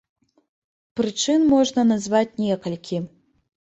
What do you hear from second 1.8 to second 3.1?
назваць некалькі.